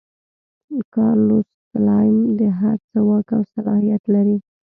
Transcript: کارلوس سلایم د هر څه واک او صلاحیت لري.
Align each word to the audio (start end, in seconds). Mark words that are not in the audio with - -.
کارلوس 0.95 1.47
سلایم 1.71 2.17
د 2.39 2.41
هر 2.59 2.77
څه 2.89 2.99
واک 3.07 3.27
او 3.37 3.41
صلاحیت 3.53 4.03
لري. 4.13 4.37